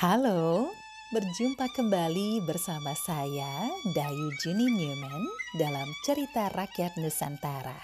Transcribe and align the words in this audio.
Halo, 0.00 0.72
berjumpa 1.12 1.76
kembali 1.76 2.40
bersama 2.48 2.96
saya, 2.96 3.68
Dayu 3.92 4.32
Juni 4.40 4.72
Newman, 4.72 5.28
dalam 5.60 5.92
cerita 6.08 6.48
rakyat 6.56 6.96
Nusantara. 6.96 7.76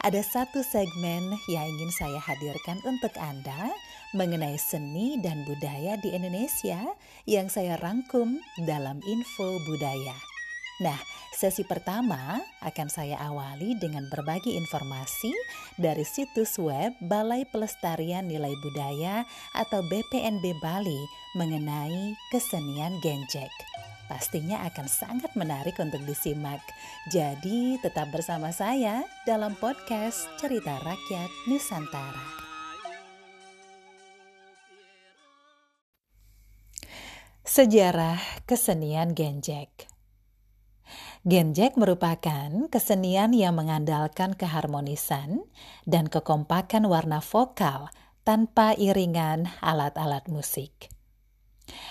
Ada 0.00 0.24
satu 0.24 0.64
segmen 0.64 1.36
yang 1.44 1.68
ingin 1.76 1.92
saya 1.92 2.16
hadirkan 2.24 2.80
untuk 2.88 3.12
Anda 3.20 3.68
mengenai 4.16 4.56
seni 4.56 5.20
dan 5.20 5.44
budaya 5.44 6.00
di 6.00 6.08
Indonesia 6.16 6.80
yang 7.28 7.52
saya 7.52 7.76
rangkum 7.76 8.40
dalam 8.64 9.04
info 9.04 9.60
budaya. 9.68 10.29
Nah, 10.80 10.96
sesi 11.36 11.60
pertama 11.68 12.40
akan 12.64 12.88
saya 12.88 13.20
awali 13.20 13.76
dengan 13.76 14.08
berbagi 14.08 14.56
informasi 14.56 15.28
dari 15.76 16.08
situs 16.08 16.56
web 16.56 16.96
Balai 17.04 17.44
Pelestarian 17.52 18.24
Nilai 18.24 18.56
Budaya 18.64 19.28
atau 19.52 19.84
BPNB 19.84 20.56
Bali 20.64 21.00
mengenai 21.36 22.16
kesenian 22.32 22.96
genjek. 23.04 23.52
Pastinya 24.08 24.64
akan 24.66 24.88
sangat 24.88 25.30
menarik 25.36 25.76
untuk 25.78 26.00
disimak. 26.08 26.64
Jadi, 27.12 27.78
tetap 27.78 28.10
bersama 28.10 28.50
saya 28.50 29.04
dalam 29.22 29.54
podcast 29.60 30.26
Cerita 30.40 30.80
Rakyat 30.82 31.30
Nusantara. 31.46 32.26
Sejarah 37.46 38.18
kesenian 38.48 39.14
genjek. 39.14 39.89
Genjek 41.20 41.76
merupakan 41.76 42.48
kesenian 42.72 43.36
yang 43.36 43.52
mengandalkan 43.52 44.32
keharmonisan 44.32 45.44
dan 45.84 46.08
kekompakan 46.08 46.88
warna 46.88 47.20
vokal 47.20 47.92
tanpa 48.24 48.72
iringan 48.72 49.44
alat-alat 49.60 50.32
musik. 50.32 50.88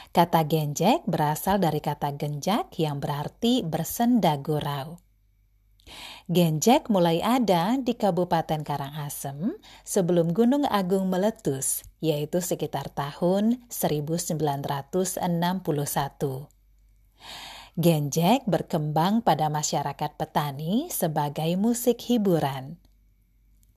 Kata 0.10 0.50
genjek 0.50 1.06
berasal 1.06 1.62
dari 1.62 1.78
kata 1.78 2.18
genjak 2.18 2.74
yang 2.82 2.98
berarti 2.98 3.62
bersenda 3.62 4.34
gurau. 4.42 4.98
Genjek 6.26 6.90
mulai 6.90 7.22
ada 7.22 7.78
di 7.78 7.94
Kabupaten 7.94 8.66
Karangasem 8.66 9.54
sebelum 9.86 10.34
Gunung 10.34 10.66
Agung 10.66 11.06
meletus, 11.06 11.86
yaitu 12.02 12.42
sekitar 12.42 12.90
tahun 12.98 13.62
1961. 13.70 15.22
Genjek 17.78 18.50
berkembang 18.50 19.22
pada 19.22 19.52
masyarakat 19.54 20.18
petani 20.18 20.90
sebagai 20.90 21.54
musik 21.60 22.02
hiburan. 22.10 22.82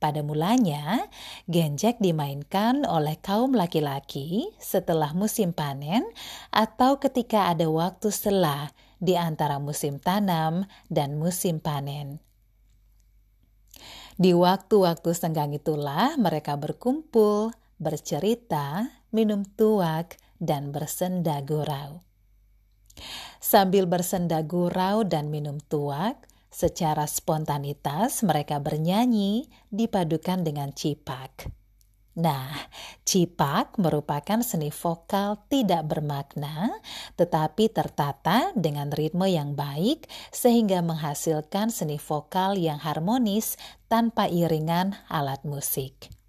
Pada 0.03 0.19
mulanya, 0.27 1.07
genjek 1.47 2.03
dimainkan 2.03 2.83
oleh 2.89 3.23
kaum 3.23 3.55
laki-laki 3.55 4.51
setelah 4.59 5.15
musim 5.15 5.55
panen 5.55 6.03
atau 6.51 6.99
ketika 6.99 7.47
ada 7.55 7.71
waktu 7.71 8.11
selah 8.11 8.75
di 8.99 9.15
antara 9.15 9.63
musim 9.63 10.03
tanam 10.03 10.67
dan 10.91 11.15
musim 11.15 11.63
panen. 11.63 12.19
Di 14.19 14.35
waktu-waktu 14.35 15.11
senggang 15.15 15.55
itulah 15.55 16.19
mereka 16.19 16.59
berkumpul, 16.59 17.55
bercerita, 17.79 18.91
minum 19.15 19.47
tuak, 19.47 20.19
dan 20.43 20.75
bersenda 20.75 21.39
gurau. 21.47 22.03
Sambil 23.53 23.85
bersenda 23.85 24.41
gurau 24.41 25.05
dan 25.05 25.29
minum 25.29 25.61
tuak, 25.61 26.25
secara 26.49 27.05
spontanitas 27.05 28.25
mereka 28.25 28.57
bernyanyi 28.57 29.45
dipadukan 29.69 30.41
dengan 30.41 30.73
cipak. 30.73 31.53
Nah, 32.17 32.49
cipak 33.05 33.77
merupakan 33.77 34.41
seni 34.41 34.73
vokal 34.73 35.37
tidak 35.53 35.85
bermakna, 35.85 36.81
tetapi 37.21 37.69
tertata 37.69 38.57
dengan 38.57 38.89
ritme 38.89 39.29
yang 39.29 39.53
baik 39.53 40.09
sehingga 40.33 40.81
menghasilkan 40.81 41.69
seni 41.69 42.01
vokal 42.01 42.57
yang 42.57 42.81
harmonis 42.81 43.61
tanpa 43.85 44.33
iringan 44.33 44.97
alat 45.13 45.45
musik. 45.45 46.22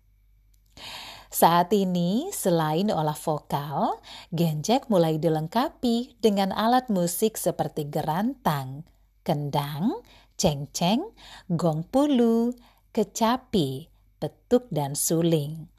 Saat 1.33 1.73
ini, 1.73 2.29
selain 2.29 2.93
olah 2.93 3.17
vokal, 3.17 3.97
genjek 4.29 4.85
mulai 4.85 5.17
dilengkapi 5.17 6.21
dengan 6.21 6.53
alat 6.53 6.93
musik 6.93 7.41
seperti 7.41 7.89
gerantang, 7.89 8.85
kendang, 9.25 10.05
cengceng, 10.37 11.01
gong 11.49 11.89
pulu, 11.89 12.53
kecapi, 12.93 13.89
petuk, 14.21 14.69
dan 14.69 14.93
suling. 14.93 15.73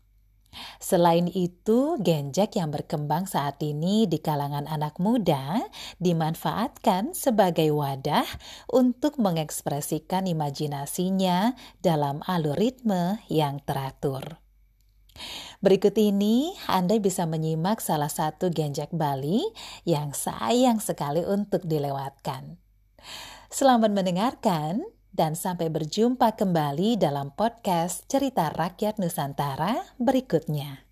Selain 0.82 1.30
itu, 1.30 2.02
genjek 2.02 2.58
yang 2.58 2.74
berkembang 2.74 3.30
saat 3.30 3.62
ini 3.62 4.10
di 4.10 4.18
kalangan 4.18 4.66
anak 4.66 4.98
muda 4.98 5.62
dimanfaatkan 6.02 7.14
sebagai 7.14 7.70
wadah 7.70 8.26
untuk 8.74 9.22
mengekspresikan 9.22 10.26
imajinasinya 10.26 11.54
dalam 11.78 12.26
algoritme 12.26 13.22
yang 13.30 13.62
teratur. 13.62 14.43
Berikut 15.64 15.96
ini 15.96 16.52
Anda 16.68 17.00
bisa 17.00 17.24
menyimak 17.24 17.80
salah 17.80 18.12
satu 18.12 18.52
genjak 18.52 18.92
Bali 18.92 19.40
yang 19.88 20.12
sayang 20.12 20.76
sekali 20.76 21.24
untuk 21.24 21.64
dilewatkan. 21.64 22.60
Selamat 23.48 23.88
mendengarkan 23.94 24.84
dan 25.14 25.38
sampai 25.38 25.70
berjumpa 25.70 26.34
kembali 26.34 26.98
dalam 26.98 27.30
podcast 27.32 28.04
Cerita 28.10 28.50
Rakyat 28.50 28.98
Nusantara 28.98 29.94
berikutnya. 29.96 30.84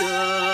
Yeah. 0.00 0.49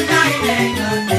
night, 0.00 0.44
eh? 0.44 1.11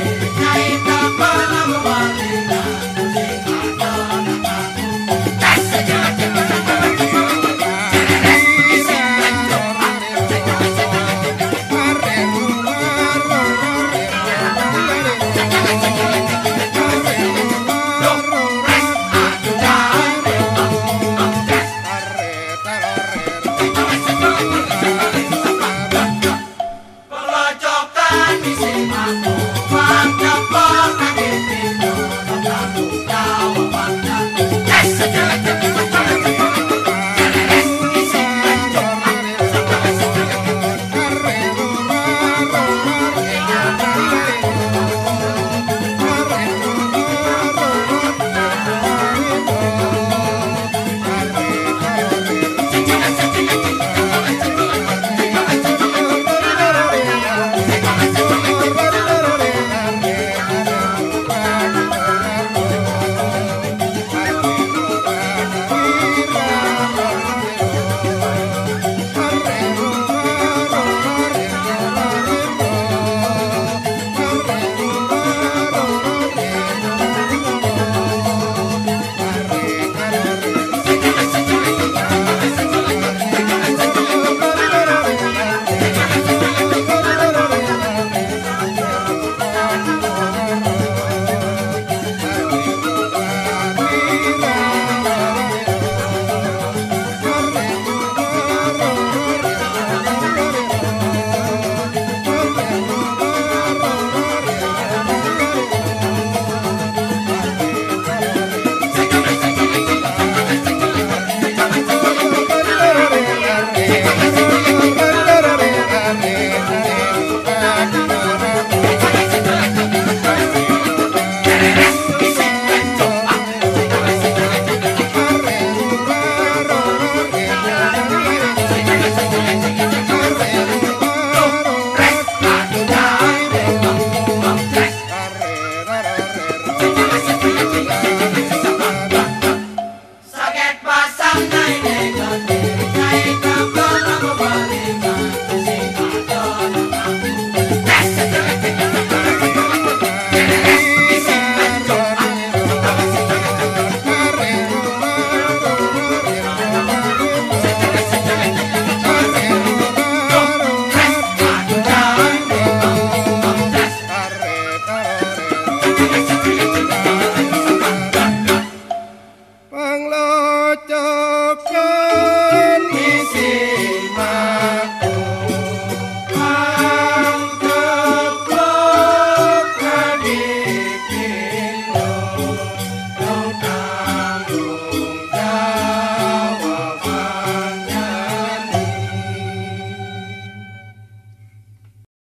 trên 171.71 172.92